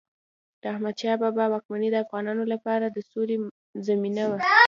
د 0.61 0.63
احمدشاه 0.73 1.19
بابا 1.23 1.45
واکمني 1.49 1.89
د 1.91 1.95
افغانانو 2.05 2.43
لپاره 2.53 2.85
د 2.89 2.97
سولې 3.11 3.35
زمانه 3.87 4.23
وه. 4.29 4.37